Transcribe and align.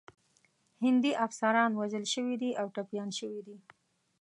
هندي 0.83 1.11
افسران 1.25 1.71
وژل 1.79 2.05
شوي 2.13 2.49
او 2.59 2.65
ټپیان 2.75 3.09
شوي 3.19 3.41
دي. 3.47 3.57